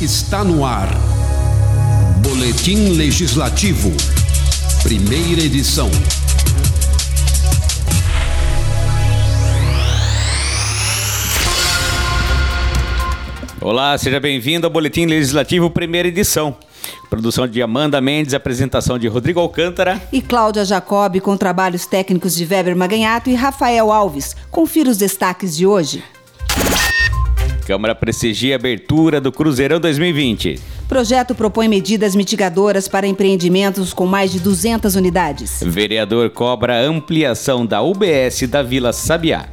[0.00, 0.88] está no ar.
[2.22, 3.90] Boletim Legislativo.
[4.84, 5.90] Primeira edição.
[13.60, 16.56] Olá, seja bem-vindo ao Boletim Legislativo Primeira Edição.
[17.10, 22.44] Produção de Amanda Mendes, apresentação de Rodrigo Alcântara e Cláudia Jacob, com trabalhos técnicos de
[22.44, 24.36] Weber Maganhato e Rafael Alves.
[24.48, 26.04] Confira os destaques de hoje.
[27.68, 30.58] Câmara prestigia a abertura do Cruzeirão 2020.
[30.88, 35.62] Projeto propõe medidas mitigadoras para empreendimentos com mais de 200 unidades.
[35.62, 39.50] Vereador cobra ampliação da UBS da Vila Sabiá.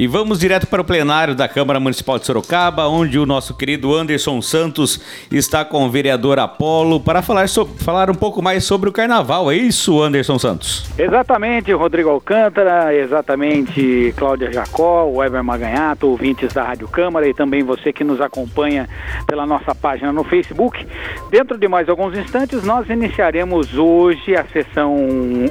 [0.00, 3.94] E vamos direto para o plenário da Câmara Municipal de Sorocaba, onde o nosso querido
[3.94, 4.98] Anderson Santos
[5.30, 9.52] está com o vereador Apolo para falar, so, falar um pouco mais sobre o carnaval.
[9.52, 10.90] É isso, Anderson Santos?
[10.98, 17.92] Exatamente, Rodrigo Alcântara, exatamente Cláudia Jacó, Weber Maganhato, ouvintes da Rádio Câmara e também você
[17.92, 18.88] que nos acompanha
[19.26, 20.82] pela nossa página no Facebook.
[21.30, 24.96] Dentro de mais alguns instantes, nós iniciaremos hoje a sessão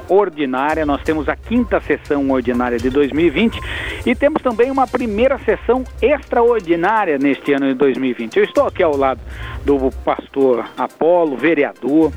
[0.10, 0.88] ordinária.
[0.88, 3.60] Nós temos a quinta sessão ordinária de 2020
[4.08, 8.38] e temos também uma primeira sessão extraordinária neste ano de 2020.
[8.38, 9.20] Eu estou aqui ao lado
[9.66, 12.12] do pastor Apolo, vereador,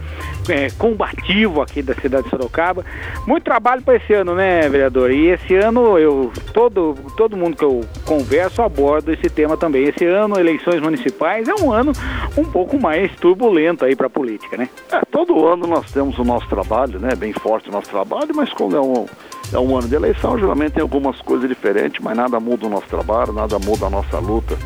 [0.49, 2.85] é, combativo aqui da cidade de Sorocaba.
[3.27, 5.11] Muito trabalho para esse ano, né, vereador?
[5.11, 9.85] E esse ano eu todo todo mundo que eu converso abordo esse tema também.
[9.85, 11.93] Esse ano eleições municipais é um ano
[12.37, 14.69] um pouco mais turbulento aí para a política, né?
[14.91, 17.15] É, todo ano nós temos o nosso trabalho, né?
[17.15, 19.07] Bem forte o nosso trabalho, mas quando é um
[19.53, 22.87] é um ano de eleição, geralmente tem algumas coisas diferentes, mas nada muda o nosso
[22.87, 24.57] trabalho, nada muda a nossa luta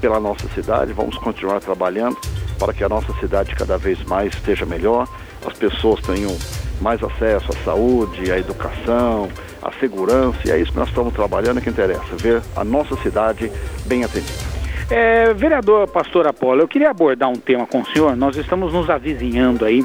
[0.00, 0.92] pela nossa cidade.
[0.92, 2.16] Vamos continuar trabalhando
[2.58, 5.08] para que a nossa cidade cada vez mais esteja melhor,
[5.46, 6.36] as pessoas tenham
[6.80, 9.28] mais acesso à saúde, à educação,
[9.62, 13.50] à segurança, e é isso que nós estamos trabalhando que interessa, ver a nossa cidade
[13.86, 14.54] bem atendida.
[14.90, 18.14] É, vereador Pastor Apolo, eu queria abordar um tema com o senhor.
[18.14, 19.84] Nós estamos nos avizinhando aí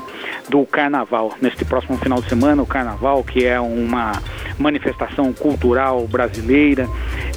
[0.49, 4.11] do carnaval, neste próximo final de semana, o carnaval, que é uma
[4.59, 6.87] manifestação cultural brasileira,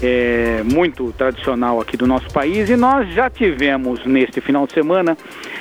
[0.03, 5.17] é, muito tradicional aqui do nosso país, e nós já tivemos neste final de semana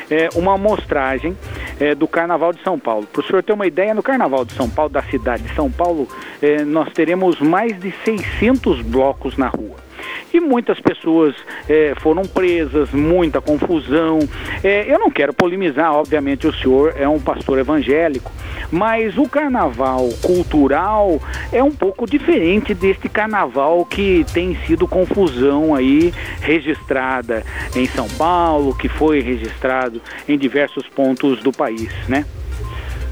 [0.10, 1.38] é, uma amostragem
[1.80, 3.08] é, do Carnaval de São Paulo.
[3.08, 5.72] Para o senhor ter uma ideia, no Carnaval de São Paulo, da cidade de São
[5.72, 6.08] Paulo,
[6.42, 9.91] é, nós teremos mais de 600 blocos na rua
[10.34, 11.36] e muitas pessoas
[11.68, 14.20] é, foram presas, muita confusão.
[14.64, 18.32] É, eu não quero polemizar, obviamente o senhor é um pastor evangélico,
[18.72, 21.20] mas o carnaval cultural
[21.52, 27.44] é um pouco diferente deste carnaval que tem sido confusão aí registrada
[27.76, 32.26] em São Paulo, que foi registrado em diversos pontos do país, né?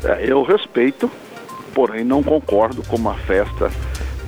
[0.04, 1.12] É, eu respeito,
[1.74, 3.70] porém não concordo com uma festa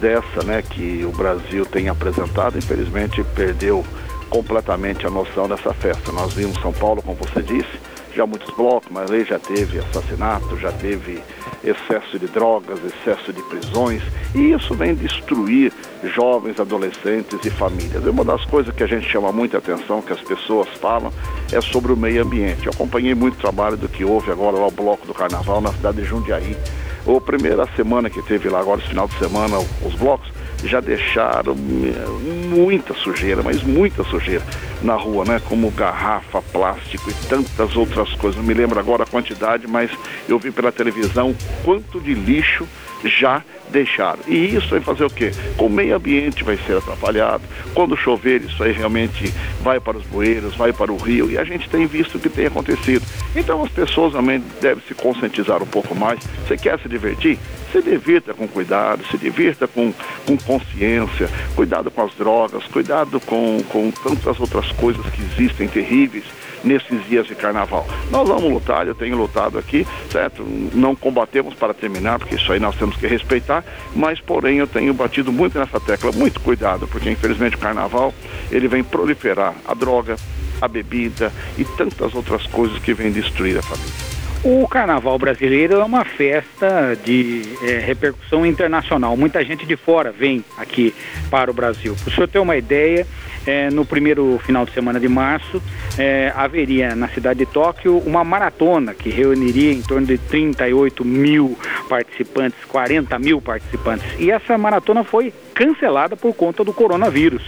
[0.01, 3.85] dessa né, que o Brasil tem apresentado, infelizmente perdeu
[4.29, 6.11] completamente a noção dessa festa.
[6.11, 7.79] Nós vimos São Paulo, como você disse,
[8.15, 11.21] já muitos blocos, mas aí já teve assassinato, já teve
[11.63, 14.01] excesso de drogas, excesso de prisões,
[14.33, 15.71] e isso vem destruir
[16.03, 18.03] jovens, adolescentes e famílias.
[18.05, 21.13] Uma das coisas que a gente chama muita atenção, que as pessoas falam,
[21.51, 22.65] é sobre o meio ambiente.
[22.65, 26.01] Eu acompanhei muito trabalho do que houve agora lá o Bloco do Carnaval na cidade
[26.01, 26.57] de Jundiaí,
[27.05, 30.31] ou primeira semana que teve lá agora, esse final de semana, os blocos,
[30.63, 34.43] já deixaram muita sujeira, mas muita sujeira
[34.83, 35.41] na rua, né?
[35.47, 38.37] Como garrafa, plástico e tantas outras coisas.
[38.37, 39.91] Não me lembro agora a quantidade, mas
[40.27, 42.67] eu vi pela televisão quanto de lixo
[43.05, 44.19] já deixaram.
[44.27, 45.31] E isso vai fazer o quê?
[45.57, 47.43] Com o meio ambiente vai ser atrapalhado.
[47.73, 51.43] Quando chover, isso aí realmente vai para os bueiros, vai para o rio, e a
[51.43, 53.05] gente tem visto o que tem acontecido.
[53.35, 56.19] Então as pessoas também devem se conscientizar um pouco mais.
[56.47, 57.39] Você quer se divertir?
[57.71, 59.93] Se divirta com cuidado, se divirta com,
[60.25, 66.23] com consciência, cuidado com as drogas, cuidado com, com tantas outras coisas que existem terríveis
[66.63, 67.87] nesses dias de carnaval.
[68.09, 70.43] Nós vamos lutar, eu tenho lutado aqui, certo?
[70.73, 73.63] Não combatemos para terminar, porque isso aí nós temos que respeitar,
[73.95, 78.13] mas porém eu tenho batido muito nessa tecla, muito cuidado, porque infelizmente o carnaval
[78.51, 80.15] ele vem proliferar a droga,
[80.61, 84.10] a bebida e tantas outras coisas que vêm destruir a família.
[84.43, 89.15] O Carnaval brasileiro é uma festa de é, repercussão internacional.
[89.15, 90.95] Muita gente de fora vem aqui
[91.29, 91.95] para o Brasil.
[91.95, 93.05] Para o senhor ter uma ideia,
[93.45, 95.61] é, no primeiro final de semana de março,
[95.95, 101.55] é, haveria na cidade de Tóquio uma maratona que reuniria em torno de 38 mil
[101.87, 104.07] participantes, 40 mil participantes.
[104.17, 105.31] E essa maratona foi
[105.61, 107.43] cancelada por conta do coronavírus,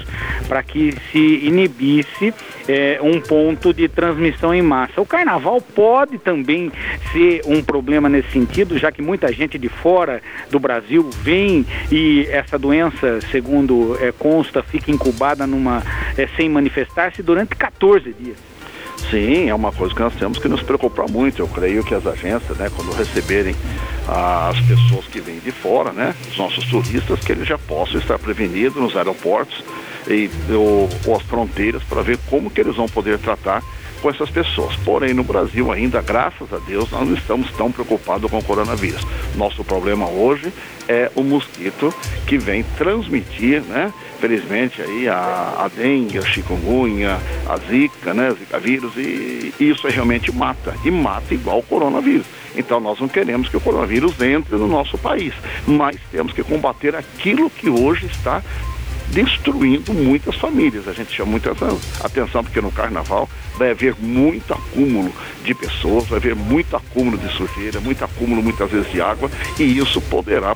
[0.48, 2.32] para que se inibisse
[2.68, 5.02] é, um ponto de transmissão em massa.
[5.02, 6.72] O carnaval pode também
[7.12, 10.22] ser um problema nesse sentido, já que muita gente de fora
[10.52, 15.82] do Brasil vem e essa doença, segundo é, consta, fica incubada numa
[16.16, 18.38] é, sem manifestar-se durante 14 dias.
[19.10, 21.42] Sim, é uma coisa que nós temos que nos preocupar muito.
[21.42, 23.56] Eu creio que as agências, né, quando receberem
[24.08, 28.20] as pessoas que vêm de fora, né, os nossos turistas, que eles já possam estar
[28.20, 29.64] prevenidos nos aeroportos
[30.08, 33.64] e, ou, ou as fronteiras para ver como que eles vão poder tratar
[34.04, 34.76] com essas pessoas.
[34.76, 39.02] Porém, no Brasil ainda, graças a Deus, nós não estamos tão preocupados com o coronavírus.
[39.36, 40.52] Nosso problema hoje
[40.90, 41.94] é o mosquito
[42.28, 43.94] que vem transmitir, né?
[44.20, 47.18] Felizmente aí a, a dengue, a chikungunya,
[47.48, 48.36] a zika, né?
[48.38, 50.76] Zika vírus e, e isso realmente mata.
[50.84, 52.26] E mata igual o coronavírus.
[52.58, 55.34] Então nós não queremos que o coronavírus entre no nosso país,
[55.66, 58.44] mas temos que combater aquilo que hoje está
[59.14, 60.88] destruindo muitas famílias.
[60.88, 61.52] A gente chama muita
[62.04, 65.12] atenção porque no carnaval vai haver muito acúmulo
[65.44, 69.30] de pessoas, vai haver muito acúmulo de sujeira, muito acúmulo muitas vezes de água
[69.60, 70.56] e isso poderá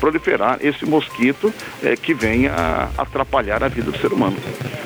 [0.00, 1.52] proliferar esse mosquito
[1.82, 4.36] é, que venha atrapalhar a vida do ser humano.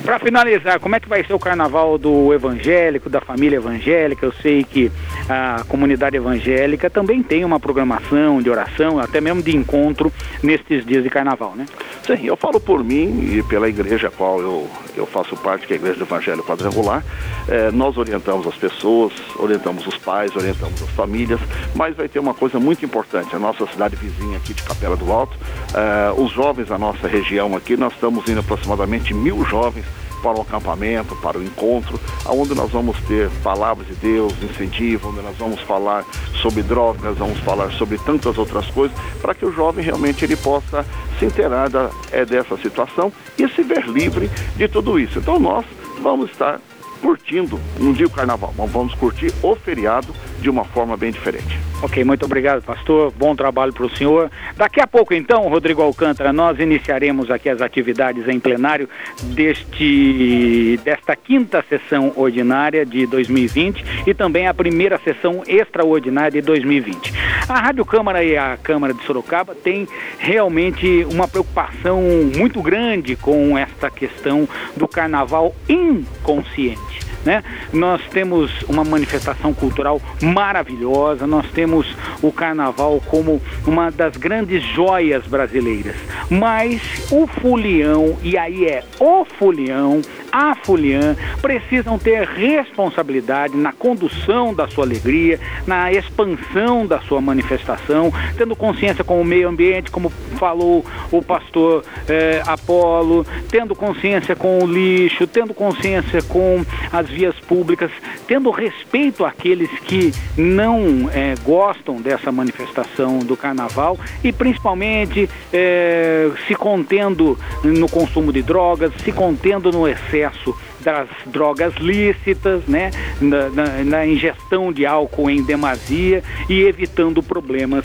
[0.05, 4.25] Para finalizar, como é que vai ser o carnaval do evangélico, da família evangélica?
[4.25, 4.91] Eu sei que
[5.29, 10.11] a comunidade evangélica também tem uma programação de oração, até mesmo de encontro
[10.43, 11.67] nestes dias de carnaval, né?
[12.07, 15.75] Sim, eu falo por mim e pela igreja a qual eu, eu faço parte, que
[15.75, 17.05] é a Igreja do Evangelho Quadrangular.
[17.47, 21.39] É, nós orientamos as pessoas, orientamos os pais, orientamos as famílias,
[21.75, 23.37] mas vai ter uma coisa muito importante.
[23.37, 25.37] A nossa cidade vizinha aqui de Capela do Alto,
[25.75, 29.85] é, os jovens da nossa região aqui, nós estamos indo aproximadamente mil jovens
[30.19, 35.23] para o acampamento, para o encontro, onde nós vamos ter palavras de Deus, incentivo, onde
[35.23, 36.05] nós vamos falar
[36.43, 40.85] sobre drogas, vamos falar sobre tantas outras coisas, para que o jovem realmente ele possa
[41.19, 45.19] se inteirar da, é, dessa situação e se ver livre de tudo isso.
[45.19, 45.65] Então nós
[46.01, 46.61] vamos estar
[47.01, 51.59] curtindo, não digo carnaval, mas vamos curtir o feriado de uma forma bem diferente.
[51.81, 53.13] Ok, muito obrigado, pastor.
[53.17, 54.31] Bom trabalho para o senhor.
[54.57, 58.89] Daqui a pouco, então, Rodrigo Alcântara, nós iniciaremos aqui as atividades em plenário
[59.23, 67.13] deste, desta quinta sessão ordinária de 2020 e também a primeira sessão extraordinária de 2020.
[67.49, 69.87] A Rádio Câmara e a Câmara de Sorocaba têm
[70.19, 72.03] realmente uma preocupação
[72.37, 76.88] muito grande com esta questão do carnaval inconsciente.
[77.25, 77.43] Né?
[77.73, 81.87] Nós temos uma manifestação cultural maravilhosa, nós temos
[82.23, 85.97] o carnaval como uma das grandes joias brasileiras.
[86.31, 86.81] Mas
[87.11, 90.01] o fulião, e aí é o fulião,
[90.33, 98.13] a Fulian precisam ter responsabilidade na condução da sua alegria, na expansão da sua manifestação,
[98.37, 104.63] tendo consciência com o meio ambiente, como falou o pastor eh, Apolo, tendo consciência com
[104.63, 107.91] o lixo, tendo consciência com as vias públicas,
[108.27, 116.55] tendo respeito àqueles que não eh, gostam dessa manifestação do carnaval e principalmente eh, se
[116.55, 123.49] contendo no consumo de drogas, se contendo no excesso excesso das drogas lícitas, né, na,
[123.49, 127.85] na, na, ingestão de álcool em demasia e evitando problemas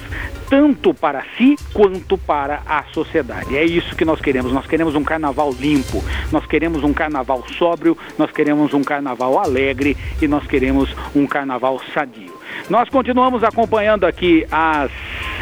[0.50, 3.58] tanto para si quanto para a sociedade.
[3.58, 4.52] É isso que nós queremos.
[4.52, 9.98] Nós queremos um carnaval limpo, nós queremos um carnaval sóbrio, nós queremos um carnaval alegre
[10.22, 12.34] e nós queremos um carnaval sadio.
[12.70, 14.92] Nós continuamos acompanhando aqui as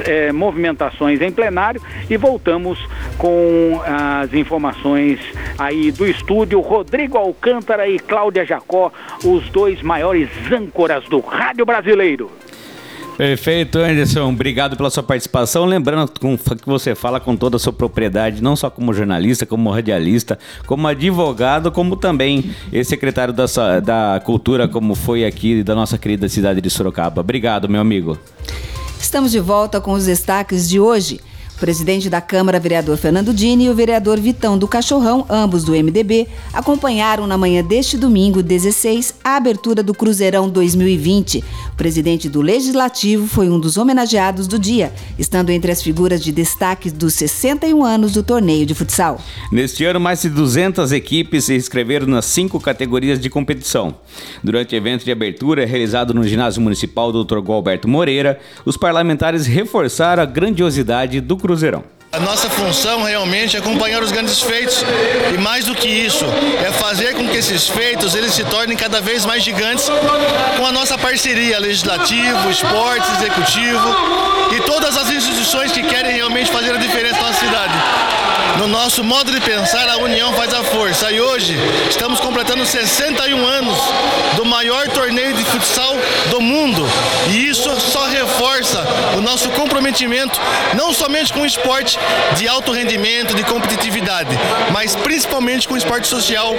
[0.06, 2.80] é, movimentações em plenário e voltamos
[3.22, 5.20] com as informações
[5.56, 6.60] aí do estúdio.
[6.60, 8.92] Rodrigo Alcântara e Cláudia Jacó,
[9.24, 12.32] os dois maiores âncoras do rádio brasileiro.
[13.16, 14.28] Perfeito, Anderson.
[14.30, 15.66] Obrigado pela sua participação.
[15.66, 20.40] Lembrando que você fala com toda a sua propriedade, não só como jornalista, como radialista,
[20.66, 23.46] como advogado, como também secretário da,
[23.80, 27.22] da Cultura, como foi aqui da nossa querida cidade de Sorocaba.
[27.22, 28.18] Obrigado, meu amigo.
[29.00, 31.22] Estamos de volta com os destaques de hoje
[31.62, 36.28] presidente da Câmara, vereador Fernando Dini, e o vereador Vitão do Cachorrão, ambos do MDB,
[36.52, 41.44] acompanharam na manhã deste domingo, 16, a abertura do Cruzeirão 2020.
[41.72, 46.32] O presidente do Legislativo foi um dos homenageados do dia, estando entre as figuras de
[46.32, 49.22] destaque dos 61 anos do torneio de futsal.
[49.52, 53.94] Neste ano, mais de 200 equipes se inscreveram nas cinco categorias de competição.
[54.44, 57.38] Durante o evento de abertura, realizado no ginásio municipal Dr.
[57.38, 61.84] Gualberto Moreira, os parlamentares reforçaram a grandiosidade do Cruzeirão Cruzeirão.
[62.14, 64.84] A nossa função realmente é acompanhar os grandes feitos
[65.34, 66.26] e mais do que isso,
[66.66, 69.90] é fazer com que esses feitos eles se tornem cada vez mais gigantes
[70.58, 73.96] com a nossa parceria legislativo, esporte, executivo
[74.56, 77.71] e todas as instituições que querem realmente fazer a diferença na nossa cidade.
[78.72, 81.12] No nosso modo de pensar, a união faz a força.
[81.12, 81.58] E hoje
[81.90, 83.78] estamos completando 61 anos
[84.38, 85.94] do maior torneio de futsal
[86.30, 86.82] do mundo.
[87.30, 88.82] E isso só reforça
[89.18, 90.40] o nosso comprometimento,
[90.74, 92.00] não somente com o esporte
[92.38, 94.40] de alto rendimento, de competitividade,
[94.72, 96.54] mas principalmente com o esporte social,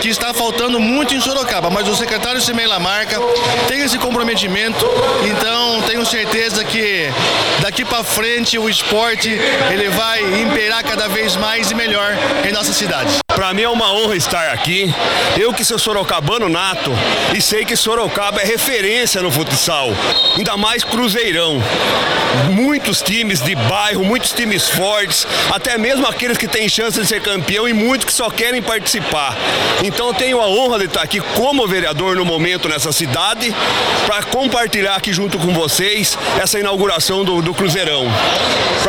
[0.00, 1.68] que está faltando muito em Sorocaba.
[1.68, 3.20] Mas o secretário Simei Marca
[3.66, 4.86] tem esse comprometimento,
[5.30, 7.12] então tenho certeza que
[7.60, 9.28] daqui para frente o esporte
[9.70, 12.16] ele vai imperar cada vez mais e melhor
[12.48, 13.18] em nossa cidade.
[13.26, 14.94] Para mim é uma honra estar aqui.
[15.36, 16.92] Eu que sou sorocabano nato
[17.36, 19.90] e sei que Sorocaba é referência no futsal,
[20.36, 21.60] ainda mais Cruzeirão.
[22.50, 27.22] Muitos times de bairro, muitos times fortes, até mesmo aqueles que têm chance de ser
[27.22, 29.36] campeão e muitos que só querem participar.
[29.82, 33.54] Então eu tenho a honra de estar aqui como vereador no momento nessa cidade
[34.06, 38.06] para compartilhar aqui junto com vocês essa inauguração do, do Cruzeirão.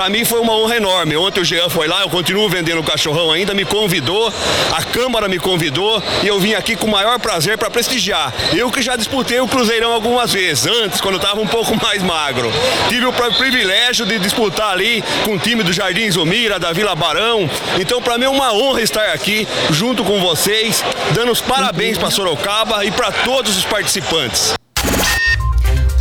[0.09, 1.15] Para mim foi uma honra enorme.
[1.15, 4.33] Ontem o Jean foi lá, eu continuo vendendo o cachorrão ainda, me convidou
[4.71, 8.33] a Câmara me convidou e eu vim aqui com o maior prazer para prestigiar.
[8.55, 12.51] Eu que já disputei o Cruzeirão algumas vezes, antes, quando estava um pouco mais magro.
[12.87, 17.47] Tive o privilégio de disputar ali com o time do Jardim Zumira, da Vila Barão.
[17.79, 22.09] Então, para mim é uma honra estar aqui junto com vocês, dando os parabéns para
[22.09, 24.53] Sorocaba e para todos os participantes.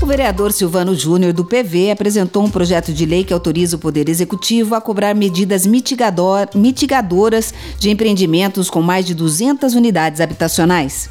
[0.09, 4.09] O vereador Silvano Júnior, do PV, apresentou um projeto de lei que autoriza o Poder
[4.09, 11.11] Executivo a cobrar medidas mitigador, mitigadoras de empreendimentos com mais de 200 unidades habitacionais.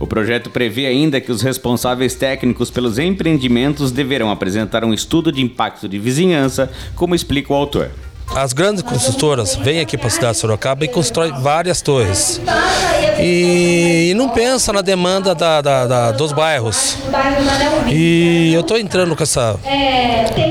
[0.00, 5.42] O projeto prevê ainda que os responsáveis técnicos pelos empreendimentos deverão apresentar um estudo de
[5.42, 7.90] impacto de vizinhança, como explica o autor.
[8.34, 12.40] As grandes construtoras vêm aqui para a cidade de Sorocaba e constroem várias torres.
[13.22, 16.96] E, e não pensa na demanda da, da, da, dos bairros.
[17.88, 19.56] E eu estou entrando com, essa,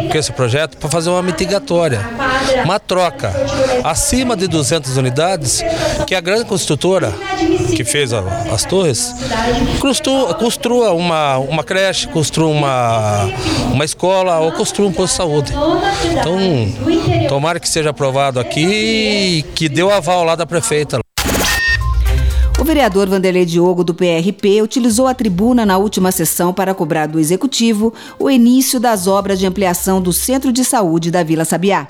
[0.09, 1.99] com esse projeto para fazer uma mitigatória,
[2.63, 3.33] uma troca.
[3.83, 5.61] Acima de 200 unidades,
[6.07, 7.13] que a grande construtora
[7.75, 8.19] que fez a,
[8.53, 9.13] as torres
[9.79, 13.25] construa, construa uma, uma creche, construa uma,
[13.71, 15.53] uma escola ou construa um posto de saúde.
[16.11, 16.37] Então,
[17.27, 21.01] tomara que seja aprovado aqui, que deu aval lá da prefeita.
[22.71, 27.93] Vereador Vanderlei Diogo, do PRP, utilizou a tribuna na última sessão para cobrar do Executivo
[28.17, 31.89] o início das obras de ampliação do Centro de Saúde da Vila Sabiá.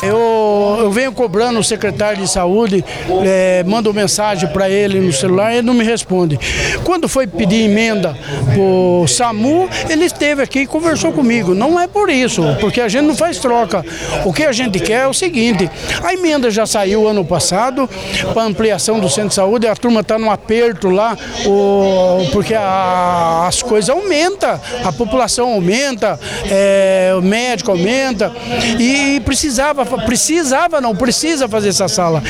[0.00, 2.84] Eu, eu venho cobrando o secretário de saúde,
[3.24, 6.38] é, mando mensagem para ele no celular, ele não me responde.
[6.84, 8.16] Quando foi pedir emenda
[8.56, 11.52] o SAMU, ele esteve aqui e conversou comigo.
[11.52, 13.84] Não é por isso, porque a gente não faz troca.
[14.24, 15.68] O que a gente quer é o seguinte:
[16.04, 17.90] a emenda já saiu ano passado
[18.32, 23.46] para ampliação do centro de saúde, a turma está num aperto lá, o, porque a,
[23.48, 28.30] as coisas aumentam, a população aumenta, é, o médico aumenta,
[28.78, 32.22] e precisava precisava, não precisa fazer essa sala.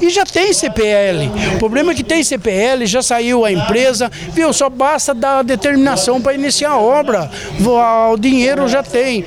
[0.00, 1.30] E já tem CPL.
[1.54, 4.52] O problema é que tem CPL, já saiu a empresa, viu?
[4.52, 7.30] Só basta dar determinação para iniciar a obra.
[8.12, 9.24] O dinheiro já tem.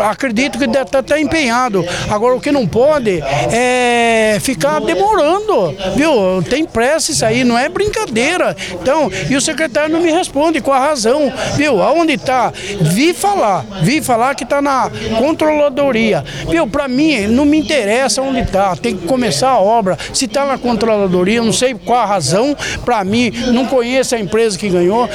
[0.00, 1.84] Ah, acredito que está tá empenhado.
[2.10, 3.20] Agora o que não pode
[3.52, 6.42] é ficar demorando, viu?
[6.48, 8.56] Tem pressa isso aí, não é brincadeira.
[8.72, 11.82] Então, e o secretário não me responde com a razão, viu?
[11.82, 12.52] Aonde está?
[12.80, 16.66] Vi falar, vi falar que está na controladoria, viu?
[16.78, 19.98] Para mim, não me interessa onde está, tem que começar a obra.
[20.12, 24.56] Se está na controladoria, não sei qual a razão, para mim, não conheço a empresa
[24.56, 25.10] que ganhou,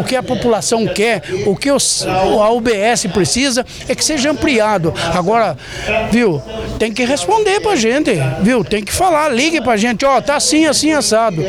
[0.00, 4.92] o, que a população quer, o que os, a UBS precisa é que seja ampliado.
[5.14, 5.56] Agora,
[6.10, 6.42] viu,
[6.80, 8.10] tem que responder para a gente,
[8.42, 11.44] viu, tem que falar, ligue para a gente, ó, tá assim, assim, assado.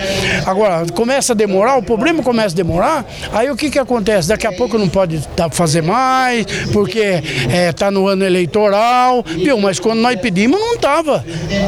[0.46, 3.04] Agora, começa a demorar, o problema começa a demorar,
[3.34, 4.28] aí o que que acontece?
[4.28, 5.20] Daqui a pouco não pode
[5.54, 10.76] fazer mais, porque está é, tá no ano eleitoral, Viu, mas quando nós pedimos não
[10.76, 11.24] estava.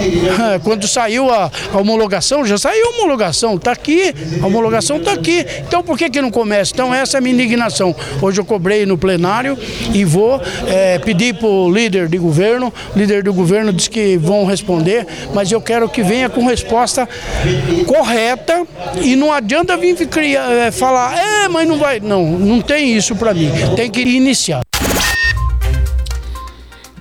[0.64, 5.46] Quando saiu a, homologação, já saiu a homologação, está aqui, a homologação está aqui.
[5.68, 6.72] Então por que, que não começa?
[6.74, 7.96] Então essa é a minha indignação.
[8.22, 9.58] Hoje eu cobrei no plenário
[9.94, 14.18] e vou é, pedir para o líder de governo, o líder do governo disse que
[14.18, 17.08] vão responder, mas eu quero que venha com resposta
[17.86, 18.66] correta
[19.02, 22.00] e não adianta vir criar, é, falar, é, mas não vai.
[22.00, 23.50] Não, não tem isso para mim.
[23.76, 24.62] Tem que iniciar.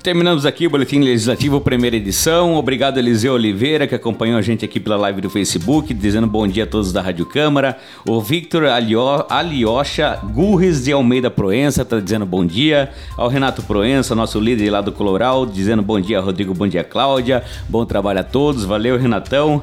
[0.02, 2.54] Terminamos aqui o Boletim Legislativo, primeira edição.
[2.54, 6.64] Obrigado, Eliseu Oliveira, que acompanhou a gente aqui pela live do Facebook, dizendo bom dia
[6.64, 7.76] a todos da Rádio Câmara.
[8.08, 12.90] O Victor Alio, Aliocha Gurres de Almeida Proença está dizendo bom dia.
[13.14, 17.44] Ao Renato Proença, nosso líder lá do Coloral, dizendo bom dia, Rodrigo, bom dia, Cláudia.
[17.68, 19.62] Bom trabalho a todos, valeu, Renatão.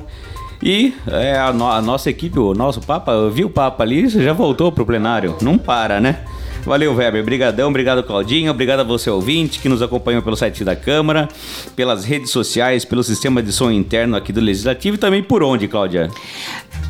[0.61, 4.07] E é, a, no, a nossa equipe, o nosso Papa, eu vi o Papa ali,
[4.07, 5.35] já voltou pro plenário.
[5.41, 6.23] Não para, né?
[6.67, 7.21] Valeu, Weber.
[7.21, 8.51] Obrigadão, obrigado, Claudinho.
[8.51, 11.29] Obrigado a você, ouvinte, que nos acompanhou pelo site da Câmara,
[11.77, 15.67] pelas redes sociais, pelo sistema de som interno aqui do Legislativo e também por onde,
[15.67, 16.11] Cláudia?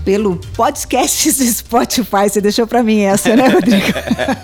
[0.08, 2.30] Pelo podcast do Spotify.
[2.30, 3.88] Você deixou para mim essa, né, Rodrigo?